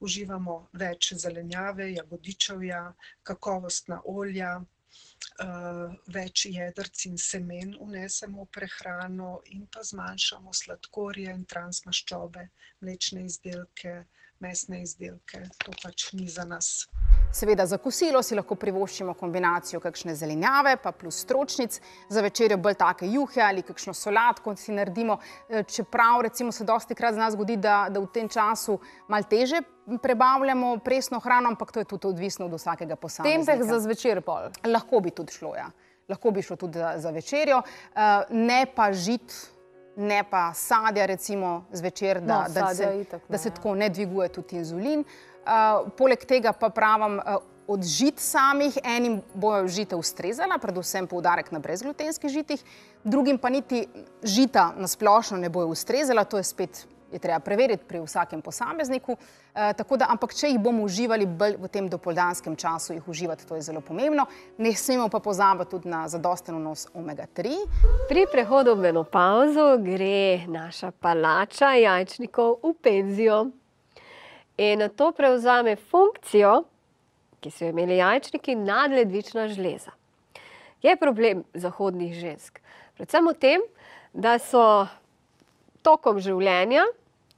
Uživamo 0.00 0.68
več 0.72 1.12
zelenjave, 1.14 1.92
jagodičevja, 1.92 2.82
kakovostna 3.22 4.02
olja, 4.04 4.60
več 6.14 6.44
jedrc 6.46 7.06
in 7.08 7.16
semen 7.24 7.74
vnesemo 7.80 8.44
v 8.44 8.50
prehrano 8.58 9.30
in 9.56 9.66
pa 9.66 9.82
zmanjšamo 9.90 10.54
sladkorje 10.60 11.34
in 11.38 11.44
transmaščobe, 11.52 12.48
mlečne 12.80 13.24
izdelke, 13.30 13.94
mesne 14.40 14.82
izdelke. 14.82 15.42
To 15.64 15.74
pač 15.82 16.12
ni 16.12 16.28
za 16.28 16.44
nas. 16.44 16.88
Seveda 17.32 17.66
za 17.66 17.76
kosilo 17.78 18.22
si 18.22 18.34
lahko 18.34 18.54
privoščimo 18.56 19.12
kombinacijo 19.14 19.80
kakšne 19.84 20.14
zelenjave, 20.16 20.76
pa 20.82 20.92
plus 20.96 21.18
stročnic, 21.22 21.80
za 22.08 22.20
večerjo 22.24 22.56
bolj 22.56 22.78
take 22.80 23.06
juhe 23.06 23.42
ali 23.44 23.62
kakšno 23.62 23.92
solatko 23.94 24.54
si 24.56 24.72
naredimo. 24.72 25.18
Eh, 25.48 25.62
Čeprav 25.62 26.22
recimo 26.24 26.52
se 26.52 26.64
dosti 26.64 26.94
krat 26.94 27.14
z 27.14 27.18
nas 27.18 27.36
zgodi, 27.36 27.56
da, 27.56 27.86
da 27.90 28.00
v 28.00 28.08
tem 28.14 28.28
času 28.28 28.78
mal 29.08 29.28
teže 29.28 29.60
prebavljamo 30.02 30.78
presno 30.84 31.20
hrano, 31.20 31.52
ampak 31.52 31.72
to 31.72 31.80
je 31.80 31.84
tudi 31.84 32.06
odvisno 32.06 32.46
od 32.46 32.56
vsakega 32.56 32.96
posameznika. 32.96 33.52
Tempeh 33.52 33.68
za 33.68 33.80
zvečer 33.80 34.20
pol. 34.24 34.48
Lahko 34.64 35.00
bi 35.00 35.10
tudi 35.10 35.32
šlo, 35.32 35.52
ja. 35.56 35.68
Lahko 36.08 36.30
bi 36.32 36.42
šlo 36.42 36.56
tudi 36.56 36.78
za, 36.78 36.94
za 36.96 37.10
večerjo, 37.10 37.60
uh, 37.60 38.00
ne 38.30 38.66
pa 38.74 38.92
žit, 38.92 39.32
ne 39.96 40.22
pa 40.30 40.52
sadja, 40.54 41.06
recimo 41.06 41.64
zvečer, 41.72 42.20
da, 42.20 42.34
No, 42.34 42.54
da, 42.54 42.68
sadja 42.68 42.74
se, 42.74 43.00
itak 43.00 43.22
ne, 43.22 43.32
da 43.32 43.38
se 43.38 43.48
ja. 43.48 43.54
tako 43.54 43.74
ne 43.74 43.88
dviguje 43.88 44.28
tudi 44.28 44.56
inzulin. 44.56 45.04
Uh, 45.46 45.88
poleg 45.96 46.24
tega 46.28 46.52
pa 46.52 46.68
pravim, 46.68 47.18
uh, 47.18 47.38
od 47.68 47.84
žit 47.84 48.20
samih 48.20 48.78
enim 48.84 49.20
bojo 49.34 49.68
žita 49.68 49.96
ustrezala, 49.96 50.58
predvsem 50.58 51.06
poudarek 51.06 51.52
na 51.52 51.60
brezglutenskih 51.60 52.32
žitih, 52.32 52.62
drugim 53.04 53.38
pa 53.38 53.48
niti 53.52 53.86
žita 54.22 54.72
na 54.76 54.88
splošno 54.88 55.36
ne 55.36 55.48
bojo 55.48 55.74
ustrezala, 55.76 56.24
to 56.24 56.40
je 56.40 56.44
spet 56.44 56.86
je 57.12 57.18
treba 57.18 57.40
preveriti 57.40 57.84
pri 57.88 58.00
vsakem 58.00 58.42
posamezniku. 58.42 59.12
Uh, 59.12 59.72
tako 59.76 59.96
da, 59.96 60.06
ampak 60.12 60.34
če 60.36 60.52
jih 60.52 60.60
bomo 60.60 60.84
uživali 60.84 61.26
bolj 61.26 61.56
v 61.60 61.70
tem 61.72 61.88
dopoldanskem 61.88 62.56
času, 62.56 62.94
jih 62.98 63.08
uživati, 63.08 63.46
to 63.48 63.56
je 63.56 63.64
zelo 63.70 63.80
pomembno. 63.80 64.26
Ne 64.58 64.74
smemo 64.76 65.08
pa 65.08 65.20
pozabiti 65.20 65.70
tudi 65.70 65.88
na 65.88 66.04
zadosten 66.08 66.56
vnos 66.56 66.86
omega-3. 66.94 67.56
Pri 68.08 68.26
prehodu 68.32 68.76
v 68.76 68.88
menopauzo 68.90 69.70
gre 69.82 70.44
naša 70.48 70.92
palača 71.00 71.74
jajčnikov 71.80 72.60
v 72.62 72.74
penzijo 72.82 73.40
in 74.58 74.82
na 74.82 74.88
to 74.88 75.12
prevzame 75.12 75.76
funkcijo, 75.76 76.64
ki 77.40 77.50
so 77.50 77.64
jo 77.64 77.70
imeli 77.70 78.00
jajčniki, 78.00 78.56
nadledvična 78.58 79.48
žleza. 79.48 79.94
Je 80.82 80.96
problem 80.96 81.44
zahodnih 81.54 82.14
žensk 82.14 82.58
predvsem 82.98 83.30
v 83.30 83.34
tem, 83.38 83.62
da 84.10 84.34
so 84.42 84.88
tokom 85.86 86.18
življenja 86.18 86.82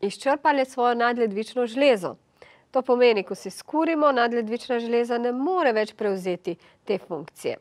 izčrpale 0.01 0.65
svojo 0.65 0.97
nadledvično 0.97 1.67
žlezo. 1.69 2.17
To 2.71 2.83
pomeni, 2.83 3.23
ko 3.27 3.35
si 3.35 3.51
skurimo, 3.51 4.13
nadledvična 4.13 4.79
žleza 4.81 5.19
ne 5.19 5.33
more 5.33 5.73
več 5.75 5.91
prevzeti 5.99 6.55
te 6.87 6.99
funkcije. 6.99 7.57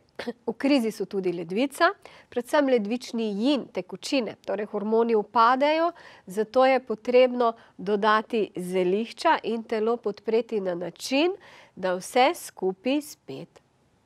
V 0.46 0.54
krizi 0.58 0.92
so 0.92 1.08
tudi 1.10 1.32
ledvica, 1.34 1.90
predvsem 2.30 2.68
ledvični 2.70 3.30
jin, 3.40 3.64
tekočine, 3.74 4.36
torej 4.46 4.68
hormoni 4.70 5.16
upadejo, 5.16 5.92
zato 6.26 6.66
je 6.66 6.80
potrebno 6.86 7.54
dodati 7.78 8.52
zelišča 8.56 9.40
in 9.44 9.64
telo 9.64 9.98
podpreti 9.98 10.60
na 10.62 10.76
način, 10.76 11.34
da 11.76 11.96
vse 11.98 12.34
skupaj 12.36 13.02
spet 13.02 13.62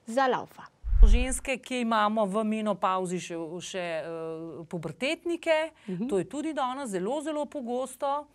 zalaufa. 0.06 0.70
Ženske, 1.04 1.58
ki 1.58 1.82
imamo 1.84 2.24
v 2.26 2.46
menopauzi 2.48 3.20
še, 3.20 3.36
še 3.60 3.84
uh, 4.08 4.68
pubertetnike, 4.72 5.58
uh 5.68 5.90
-huh. 5.90 6.10
to 6.10 6.18
je 6.18 6.30
tudi 6.30 6.54
danes 6.54 6.90
zelo, 6.90 7.22
zelo 7.22 7.46
pogosto. 7.46 8.28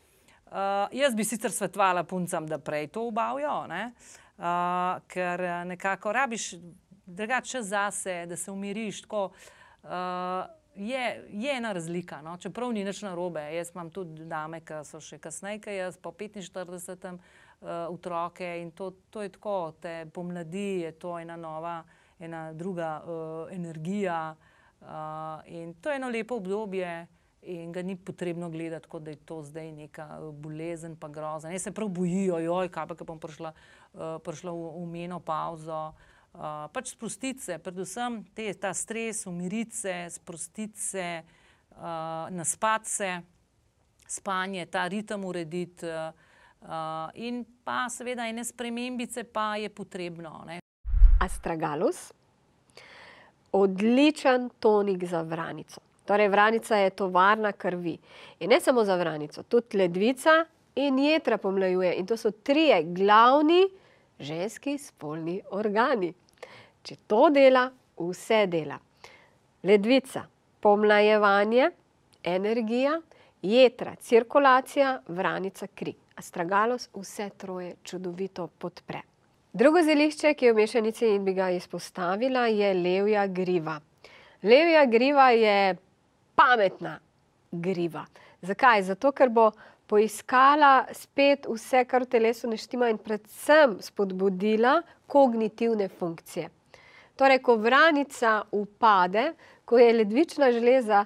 Uh, 0.49 0.57
jaz 0.93 1.15
bi 1.15 1.25
sicer 1.25 1.53
svetovala 1.53 2.05
puncam, 2.05 2.47
da 2.47 2.59
prej 2.59 2.87
to 2.89 3.07
obavijo, 3.09 3.67
uh, 3.69 4.45
ker 5.07 5.41
eh, 5.41 5.65
nekako 5.65 6.13
rabiš 6.13 6.55
drugače 7.07 7.51
čas 7.51 7.67
zase, 7.67 8.27
da 8.27 8.37
se 8.37 8.51
umiriš. 8.51 9.03
Tako, 9.03 9.31
uh, 9.83 9.91
je, 10.75 11.25
je 11.31 11.57
ena 11.57 11.73
razlika, 11.73 12.23
no? 12.23 12.37
čeprav 12.37 12.73
ni 12.73 12.85
nič 12.85 13.03
narobe. 13.03 13.41
Jaz 13.55 13.71
imam 13.75 13.91
tudi 13.91 14.25
dame, 14.25 14.61
ki 14.61 14.81
so 14.85 15.01
še 15.01 15.19
kasneje, 15.19 15.61
kot 15.61 15.73
jaz 15.73 15.99
po 16.01 16.13
45. 16.13 17.19
Uh, 17.59 17.91
otroke 17.91 18.47
in 18.63 18.71
to, 18.71 18.93
to 19.11 19.23
je 19.23 19.33
tako, 19.35 19.75
te 19.83 20.07
pomladi 20.15 20.85
je 20.85 20.93
to 20.93 21.17
ena 21.19 21.37
nova 21.37 21.83
ena 22.19 22.53
druga 22.53 23.03
uh, 23.03 23.53
energija. 23.53 24.37
Uh, 24.81 24.87
in 25.47 25.75
to 25.75 25.91
je 25.91 25.97
eno 25.97 26.09
lepo 26.09 26.37
obdobje, 26.37 27.07
in 27.43 27.73
ga 27.73 27.83
ni 27.83 27.97
potrebno 27.97 28.51
gledati, 28.51 28.89
kot 28.89 29.03
da 29.03 29.11
je 29.11 29.17
to 29.17 29.43
zdaj 29.43 29.73
neka 29.73 30.07
bolezen, 30.33 30.97
pa 30.97 31.09
groza. 31.09 31.49
Ne 31.49 31.59
se 31.59 31.73
prav 31.73 31.89
bojijo, 31.89 32.39
joj, 32.39 32.69
kaj 32.69 32.87
pa, 32.87 32.97
ko 32.99 33.07
bom 33.09 33.21
prišla, 33.21 33.53
uh, 33.53 34.19
prišla 34.25 34.53
v, 34.53 34.71
v 34.77 34.87
menopauzo. 34.93 35.83
Uh, 36.35 36.67
pač 36.73 36.93
sprostiti 36.93 37.43
se, 37.43 37.59
predvsem 37.59 38.21
te, 38.35 38.51
ta 38.55 38.75
stres, 38.75 39.25
umiriti 39.27 39.77
se, 39.77 39.95
sprostiti 40.19 40.81
se, 40.81 41.09
uh, 41.77 42.29
naspati 42.31 42.91
se, 42.91 43.11
spanje, 44.07 44.67
ta 44.67 44.87
ritem 44.89 45.25
urediti. 45.25 45.87
Uh, 45.87 46.27
uh, 46.61 47.11
in 47.15 47.45
pa 47.65 47.87
seveda 47.91 48.27
ene 48.29 48.45
spremembice 48.45 49.25
pa 49.25 49.57
je 49.57 49.69
potrebno. 49.69 50.43
Ne. 50.47 50.61
Astragalus, 51.21 52.13
odličen 53.53 54.51
tonik 54.61 55.05
za 55.05 55.23
vranico. 55.23 55.88
Torej, 56.09 56.29
vranica 56.33 56.77
je 56.77 56.91
tovarna 56.91 57.53
krvi. 57.53 57.99
In 58.41 58.51
ne 58.51 58.61
samo 58.61 58.85
za 58.85 58.97
vranico, 58.97 59.43
tudi 59.43 59.79
ledvica 59.79 60.45
in 60.75 60.99
jedra 60.99 61.37
pomlajuje. 61.39 61.95
In 61.95 62.07
to 62.07 62.17
so 62.17 62.31
trije 62.31 62.83
glavni 62.83 63.69
ženski 64.19 64.79
spolni 64.79 65.41
organi. 65.51 66.15
Če 66.83 66.97
to 67.07 67.29
dela, 67.31 67.67
vse 67.99 68.47
dela. 68.47 68.79
Ledvica, 69.63 70.23
pomlajevanje, 70.61 71.71
energija, 72.25 72.95
jedra, 73.43 73.93
cirkulacija, 74.01 75.01
vranica, 75.09 75.67
kri. 75.75 75.93
Astragalos 76.17 76.89
vse 76.95 77.29
troje 77.37 77.75
čudovito 77.83 78.47
podpre. 78.59 79.03
Drugo 79.53 79.83
zelišče, 79.83 80.33
ki 80.35 80.47
je 80.47 80.53
v 80.53 80.57
mešanici 80.57 81.13
in 81.13 81.25
bi 81.25 81.37
ga 81.37 81.51
izpostavila, 81.51 82.47
je 82.47 82.73
levja 82.75 83.27
griva. 83.27 83.77
Levja 84.43 84.87
griva 84.87 85.29
je 85.31 85.77
pametna 86.39 86.99
griva. 87.51 88.07
Zakaj? 88.43 88.83
Zato, 88.93 89.13
ker 89.13 89.33
bo 89.35 89.51
poiskala 89.89 90.87
spet 90.95 91.49
vse, 91.49 91.83
kar 91.89 92.05
v 92.05 92.13
telesu 92.13 92.51
ne 92.51 92.59
štima 92.61 92.91
in 92.93 93.01
predvsem 93.01 93.79
spodbudila 93.83 94.83
kognitivne 95.11 95.89
funkcije. 95.89 96.51
Torej, 97.19 97.41
ko 97.43 97.57
vranica 97.59 98.43
upade, 98.55 99.33
ko 99.65 99.79
je 99.79 99.93
ledvična 99.93 100.53
žleza, 100.55 101.05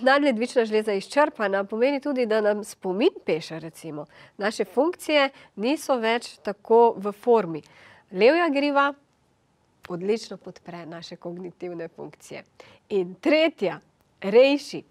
nadledvična 0.00 0.64
žleza 0.68 0.92
izčrpana, 0.92 1.64
pomeni 1.64 2.00
tudi, 2.00 2.26
da 2.26 2.40
nam 2.40 2.64
spomin 2.64 3.22
peša, 3.26 3.58
recimo. 3.58 4.04
Naše 4.36 4.64
funkcije 4.64 5.30
niso 5.56 5.96
več 5.96 6.36
tako 6.44 6.92
v 6.96 7.12
formi. 7.12 7.62
Levja 8.12 8.50
griva 8.52 8.90
odlično 9.88 10.36
podpre 10.36 10.84
naše 10.86 11.16
kognitivne 11.16 11.88
funkcije. 11.88 12.44
In 12.88 13.14
tretja, 13.14 13.80
rejši, 14.20 14.82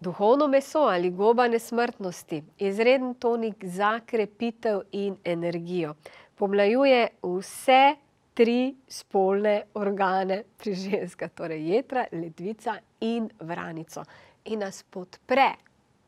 duhovno 0.00 0.48
meso 0.48 0.78
ali 0.78 1.10
goba 1.10 1.48
nesmrtnosti, 1.48 2.42
izreden 2.58 3.14
tonik 3.14 3.64
za 3.64 4.00
krepitev 4.06 4.80
in 4.92 5.16
energijo. 5.24 5.94
Pomlajuje 6.34 7.08
vse 7.22 7.94
tri 8.34 8.74
spolne 8.88 9.62
organe 9.74 10.42
pri 10.58 10.74
ženskah, 10.74 11.30
torej 11.30 11.68
jedra, 11.68 12.06
ledvica 12.12 12.78
in 13.00 13.30
vranico. 13.40 14.04
In 14.44 14.58
nas 14.58 14.82
podpre 14.82 15.52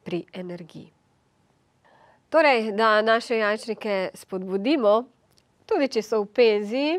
pri 0.05 0.25
energiji. 0.33 0.91
Torej, 2.31 2.73
da 2.73 3.03
naše 3.03 3.37
jajčnike 3.39 4.11
spodbudimo, 4.15 5.05
tudi 5.67 5.89
če 5.89 6.03
so 6.03 6.23
v 6.25 6.33
penziji, 6.35 6.97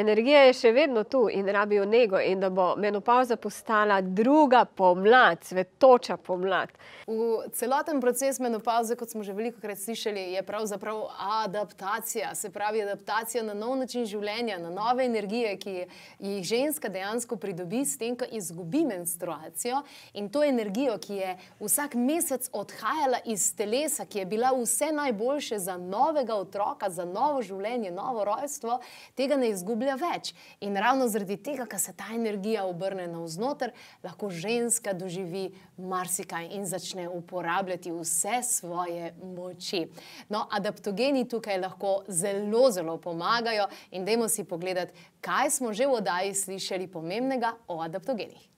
energija 0.00 0.42
je 0.46 0.52
še 0.52 0.72
vedno 0.72 1.02
tu 1.04 1.26
in 1.32 1.48
rabijo 1.48 1.84
nego 1.84 2.20
in 2.20 2.40
da 2.40 2.50
bo 2.50 2.74
menopavza 2.76 3.36
postala 3.36 4.00
druga 4.00 4.64
pomlad, 4.64 5.42
cvetoča 5.44 6.16
pomlad. 6.16 6.70
V 7.06 7.48
celoten 7.56 8.00
proces 8.00 8.38
menopavze, 8.38 8.96
kot 8.96 9.10
smo 9.10 9.22
že 9.24 9.32
velikokrat 9.32 9.78
slišali, 9.78 10.20
je 10.36 10.42
pravzaprav 10.42 11.00
adaptacija, 11.44 12.34
se 12.34 12.50
pravi 12.50 12.82
adaptacija 12.82 13.42
na 13.42 13.54
nov 13.54 13.76
način 13.80 14.04
življenja, 14.06 14.58
na 14.58 14.70
nove 14.70 15.06
energije, 15.06 15.56
ki 15.56 15.74
jih 16.18 16.44
ženska 16.44 16.88
dejansko 16.88 17.36
pridobi 17.36 17.84
s 17.84 17.98
tem, 17.98 18.16
ko 18.16 18.28
izgubi 18.30 18.84
menstruacijo 18.84 19.82
in 20.14 20.28
to 20.28 20.44
energijo, 20.44 20.98
ki 20.98 21.14
je 21.22 21.34
vsak 21.60 21.94
mesec 21.94 22.50
odhajala 22.52 23.22
iz 23.24 23.50
telesa, 23.56 24.06
ki 24.06 24.22
je 24.22 24.26
bila 24.26 24.52
vse 24.54 24.92
najboljše 24.92 25.58
za 25.58 25.76
novega 25.76 26.36
otroka, 26.36 26.90
za 26.90 27.04
novo 27.04 27.42
življenje, 27.42 27.90
novo 27.90 28.24
rojstvo, 28.28 28.78
tega 29.16 29.36
ne 29.36 29.50
izgublja 29.50 29.87
več. 29.96 30.34
In 30.60 30.76
ravno 30.76 31.08
zaradi 31.08 31.36
tega, 31.36 31.66
ker 31.66 31.80
se 31.80 31.92
ta 31.96 32.10
energija 32.14 32.64
obrne 32.68 33.06
navznoter, 33.08 33.72
lahko 34.04 34.30
ženska 34.30 34.92
doživi 34.92 35.48
marsikaj 35.78 36.50
in 36.56 36.66
začne 36.66 37.08
uporabljati 37.08 37.92
vse 37.94 38.42
svoje 38.42 39.14
moči. 39.22 39.86
No, 40.28 40.46
adaptogeni 40.50 41.24
tukaj 41.28 41.60
lahko 41.60 42.02
zelo, 42.08 42.66
zelo 42.70 42.98
pomagajo 43.00 43.68
in 43.90 44.04
dajmo 44.04 44.28
si 44.28 44.44
pogledati, 44.44 44.92
kaj 45.20 45.50
smo 45.50 45.72
že 45.72 45.86
v 45.86 45.98
oddaji 46.02 46.34
slišali 46.34 46.86
pomembnega 46.92 47.54
o 47.68 47.80
adaptogenih. 47.82 48.48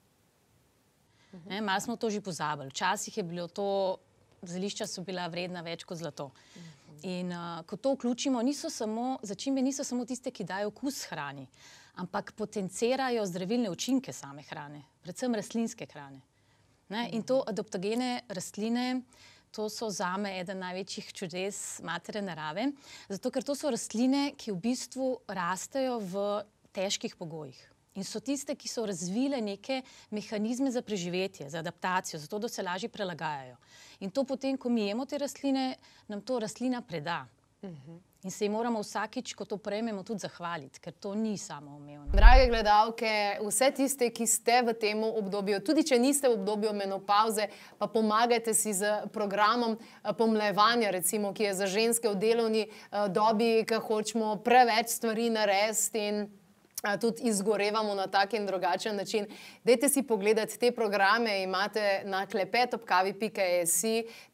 Ne, 1.46 1.60
malo 1.60 1.80
smo 1.80 1.96
to 1.96 2.10
že 2.10 2.20
pozabili. 2.20 2.70
Včasih 2.70 3.16
je 3.16 3.22
bilo 3.22 3.46
to, 3.48 3.98
zelišča 4.42 4.86
so 4.86 5.04
bila 5.06 5.28
vredna 5.28 5.62
več 5.62 5.84
kot 5.84 6.00
zlato. 6.00 6.30
In 7.02 7.32
uh, 7.32 7.62
ko 7.66 7.76
to 7.76 7.94
vključimo, 7.94 8.42
niso 8.42 8.70
samo, 8.70 9.18
začimbe 9.22 9.62
niso 9.62 9.84
samo 9.84 10.04
tiste, 10.04 10.30
ki 10.30 10.44
dajo 10.44 10.68
okus 10.68 11.04
hrani, 11.08 11.46
ampak 11.94 12.32
potencirajo 12.36 13.24
zdravilne 13.26 13.70
učinke 13.70 14.12
same 14.12 14.42
hrane, 14.42 14.82
predvsem 15.02 15.34
rastlinske 15.34 15.86
hrane. 15.92 16.20
Ne? 16.88 17.08
In 17.12 17.22
to 17.22 17.40
adaptogene 17.46 18.20
rastline, 18.28 19.02
to 19.50 19.68
so 19.70 19.88
zame 19.90 20.36
eden 20.40 20.60
največjih 20.62 21.12
čudes 21.12 21.80
matere 21.86 22.22
narave, 22.22 22.70
zato 23.08 23.30
ker 23.30 23.46
to 23.46 23.54
so 23.54 23.70
rastline, 23.70 24.32
ki 24.36 24.52
v 24.52 24.60
bistvu 24.68 25.10
rastejo 25.28 25.98
v 26.02 26.24
težkih 26.76 27.16
pogojih. 27.18 27.69
In 27.94 28.04
so 28.04 28.20
tiste, 28.20 28.54
ki 28.54 28.68
so 28.70 28.84
razvile 28.86 29.40
neke 29.42 29.80
mehanizme 30.10 30.70
za 30.70 30.82
preživetje, 30.82 31.48
za 31.50 31.58
adaptacijo, 31.58 32.20
zato 32.20 32.38
da 32.38 32.48
se 32.48 32.62
lažje 32.62 32.88
prilagajajo. 32.88 33.56
In 34.00 34.10
to 34.10 34.24
potem, 34.24 34.56
ko 34.56 34.68
mi 34.68 34.86
jemo 34.86 35.06
te 35.06 35.18
rastline, 35.18 35.74
nam 36.08 36.20
to 36.20 36.38
rastlina 36.38 36.82
preda. 36.82 37.26
In 38.22 38.30
se 38.30 38.44
jim 38.44 38.52
moramo 38.52 38.80
vsakič, 38.80 39.34
ko 39.34 39.44
to 39.44 39.56
prejmemo, 39.56 40.02
tudi 40.04 40.20
zahvaliti, 40.24 40.80
ker 40.80 40.92
to 40.92 41.14
ni 41.14 41.38
samoumevno. 41.38 42.12
Drage 42.12 42.46
gledalke, 42.48 43.12
vse 43.44 43.70
tiste, 43.76 44.08
ki 44.12 44.26
ste 44.28 44.60
v 44.64 44.74
tem 44.76 45.00
obdobju, 45.04 45.60
tudi 45.64 45.84
če 45.88 45.98
niste 46.00 46.28
v 46.28 46.38
obdobju 46.38 46.72
menopauze, 46.76 47.48
pa 47.80 47.88
pomagajte 47.88 48.52
si 48.56 48.72
z 48.76 49.08
programom 49.12 49.76
eh, 49.76 50.12
pomlajevanja, 50.16 50.92
recimo, 50.92 51.32
ki 51.36 51.48
je 51.48 51.54
za 51.62 51.68
ženske 51.68 52.12
v 52.12 52.20
delovni 52.20 52.66
eh, 52.68 53.08
dobi, 53.08 53.64
ki 53.68 53.80
hočemo 53.88 54.36
preveč 54.44 54.96
stvari 54.96 55.32
narediti 55.32 56.39
tudi 57.00 57.22
izgorevamo 57.22 57.94
na 57.94 58.06
tak 58.06 58.32
in 58.32 58.46
drugačen 58.46 58.96
način. 58.96 59.26
Dajte 59.64 59.88
si 59.88 60.02
pogledati 60.02 60.58
te 60.58 60.72
programe, 60.72 61.42
imate 61.42 62.02
na 62.04 62.26
klepetopkavi.js, 62.26 63.82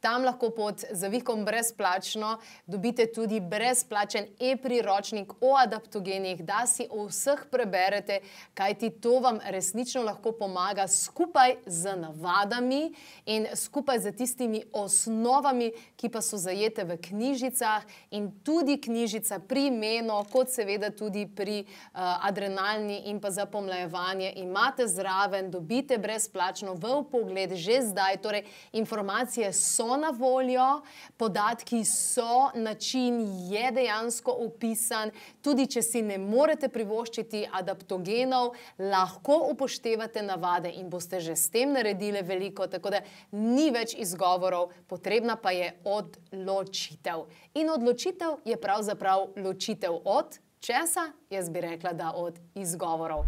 tam 0.01 0.25
lahko 0.25 0.51
pod 0.51 0.85
zavihkom 0.91 1.45
brezplačno 1.45 2.39
dobite 2.67 3.13
tudi 3.13 3.41
brezplačen 3.41 4.27
e-priročnik 4.41 5.33
o 5.41 5.57
adaptogenih, 5.57 6.45
da 6.45 6.67
si 6.67 6.87
o 6.91 7.07
vseh 7.07 7.47
preberete, 7.51 8.21
kajti 8.55 8.91
to 8.91 9.19
vam 9.21 9.39
resnično 9.45 10.03
lahko 10.03 10.33
pomaga 10.33 10.89
skupaj 10.89 11.57
z 11.67 11.97
navadami 11.97 12.95
in 13.27 13.47
skupaj 13.55 13.99
z 13.99 14.13
tistimi 14.13 14.63
osnovami, 14.73 15.73
ki 15.97 16.09
pa 16.09 16.23
so 16.23 16.39
zajete 16.39 16.85
v 16.85 16.97
knjižicah 17.09 17.83
in 18.11 18.31
tudi 18.45 18.81
knjižica 18.81 19.39
pri 19.49 19.67
imenu, 19.67 20.23
kot 20.33 20.51
seveda 20.51 20.91
tudi 20.91 21.27
pri 21.27 21.65
uh, 21.65 22.27
adrenalni 22.37 23.03
in 23.09 23.21
pa 23.21 23.31
za 23.31 23.47
pomlajevanje 23.47 24.33
imate 24.37 24.87
zraven, 24.87 25.51
dobite 25.51 25.99
brezplačno 25.99 26.75
v 26.75 27.05
pogled 27.11 27.55
že 27.57 27.81
zdaj. 27.83 28.17
Torej, 28.17 28.45
informacije 28.73 29.53
so 29.53 29.97
na 29.97 30.11
voljo, 30.11 30.83
podatki 31.17 31.85
so, 31.85 32.51
način 32.55 33.21
je 33.53 33.73
dejansko 33.73 34.33
opisan. 34.47 35.11
Tudi, 35.43 35.67
če 35.67 35.83
si 35.83 36.03
ne 36.03 36.19
morete 36.19 36.69
privoščiti 36.69 37.47
adaptogenov, 37.53 38.53
lahko 38.79 39.39
upoštevate 39.53 40.23
navade 40.23 40.71
in 40.71 40.91
boste 40.91 41.21
že 41.21 41.37
s 41.37 41.51
tem 41.51 41.73
naredili 41.73 42.23
veliko. 42.23 42.67
Tako 42.67 42.91
da 42.91 43.01
ni 43.33 43.71
več 43.71 43.95
izgovorov, 43.97 44.73
potrebna 44.87 45.37
pa 45.37 45.51
je 45.57 45.73
odločitev. 45.85 47.25
In 47.55 47.71
odločitev 47.71 48.43
je 48.45 48.61
pravzaprav 48.61 49.31
ločitev 49.37 50.03
od 50.05 50.46
česa, 50.67 51.13
jaz 51.31 51.51
bi 51.51 51.61
rekla, 51.61 51.93
da 51.93 52.13
od 52.15 52.39
izgovorov. 52.55 53.25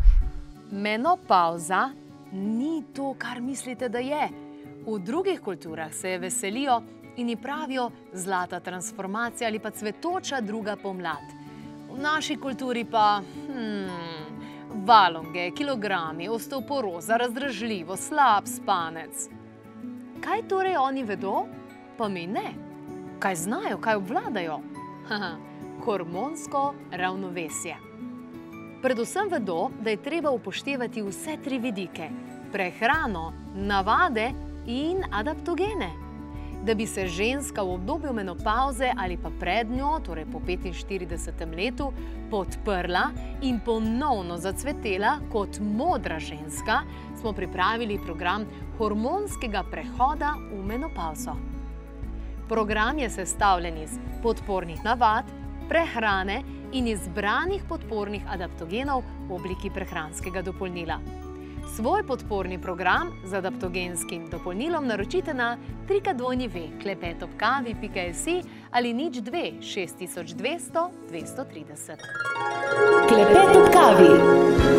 Menopauza 0.70 1.90
ni 2.33 2.83
to, 2.94 3.14
kar 3.18 3.40
mislite, 3.40 3.88
da 3.88 3.98
je. 3.98 4.29
V 4.87 4.98
drugih 4.98 5.40
kulturah 5.40 5.92
se 5.94 6.11
je 6.11 6.18
veselijo 6.18 6.83
in 7.16 7.29
ji 7.29 7.37
pravijo 7.37 7.90
zlata 8.12 8.61
transformacija 8.61 9.48
ali 9.48 9.59
pa 9.59 9.70
cvetoča 9.70 10.40
druga 10.40 10.77
pomlad. 10.77 11.24
V 11.90 11.98
naši 12.03 12.37
kulturi 12.37 12.85
pa 12.85 13.20
hmm, 13.48 14.85
valonge, 14.87 15.51
kilogrami, 15.51 16.29
osteoporoza, 16.29 17.16
razdražljivo, 17.16 17.96
slab 17.96 18.46
spanec. 18.46 19.29
Kaj 20.24 20.48
torej 20.48 20.77
oni 20.77 21.05
vedo, 21.05 21.46
pa 21.98 22.09
mi 22.09 22.27
ne? 22.27 22.55
Kaj 23.18 23.35
znajo, 23.35 23.79
kaj 23.79 23.96
obvladajo? 23.96 24.61
Haha, 25.09 25.47
hormonsko 25.88 26.74
ravnovesje. 26.92 27.77
Predvsem 28.83 29.29
vedo, 29.31 29.70
da 29.81 29.90
je 29.90 30.03
treba 30.03 30.31
upoštevati 30.31 31.03
vse 31.03 31.37
tri 31.44 31.59
vidike: 31.59 32.11
prehrano, 32.53 33.33
navade 33.55 34.31
in 34.66 35.01
adaptogene. 35.11 35.88
Da 36.64 36.74
bi 36.74 36.87
se 36.87 37.07
ženska 37.07 37.62
v 37.62 37.72
obdobju 37.79 38.12
menopauze 38.12 38.90
ali 38.96 39.16
pa 39.16 39.31
pred 39.40 39.70
njo, 39.70 40.01
torej 40.05 40.27
po 40.33 40.40
45. 40.46 41.57
letu, 41.57 41.92
podprla 42.31 43.09
in 43.42 43.61
ponovno 43.64 44.37
zacvetela 44.37 45.18
kot 45.33 45.61
modra 45.61 46.18
ženska, 46.18 46.83
smo 47.20 47.33
pripravili 47.33 48.01
program 48.05 48.44
hormonskega 48.79 49.64
prehoda 49.70 50.35
v 50.53 50.66
menopauzo. 50.66 51.33
Program 52.48 52.98
je 52.98 53.11
sestavljen 53.11 53.83
iz 53.83 53.98
podpornih 54.22 54.85
navad, 54.85 55.38
prehrane 55.68 56.42
in 56.72 56.87
izbranih 56.88 57.62
podpornih 57.68 58.22
adaptogenov 58.28 59.02
v 59.28 59.35
obliki 59.35 59.70
prehranskega 59.70 60.42
dopolnila. 60.42 61.00
Svoj 61.76 62.02
podporni 62.07 62.59
program 62.59 63.12
z 63.24 63.35
adaptogenskim 63.35 64.31
dopolnilom 64.31 64.87
naročite 64.87 65.35
na 65.35 65.59
trikadvojni 65.88 66.48
klepetopkavi.si 66.83 68.42
ali 68.70 68.94
nič 68.94 69.20
2 69.20 69.61
6200 69.61 70.88
230. 71.11 71.96
Klepet 73.09 73.57
ob 73.57 73.72
kavi. 73.72 74.78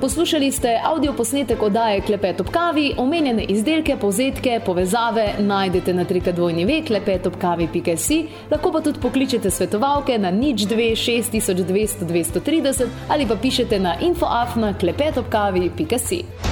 Poslušali 0.00 0.52
ste 0.52 0.80
avdio 0.84 1.12
posnetek 1.12 1.62
oddaje 1.62 2.00
Klepet 2.00 2.40
ob 2.40 2.50
kavi, 2.50 2.94
omenjene 2.98 3.44
izdelke, 3.44 3.96
povzetke, 3.96 4.60
povezave 4.64 5.34
najdete 5.38 5.94
na 5.94 6.04
trikadvojni 6.04 6.82
klepetopkavi.si, 6.86 8.26
lahko 8.50 8.72
pa 8.72 8.80
tudi 8.80 9.00
pokličete 9.00 9.50
svetovalke 9.50 10.18
na 10.18 10.30
nič 10.30 10.66
2 10.68 10.90
6200 10.96 12.06
230 12.06 12.86
ali 13.08 13.26
pa 13.26 13.36
pišete 13.36 13.78
na 13.78 13.96
infoafna 14.00 14.74
klepetopkavi.si. 14.78 16.45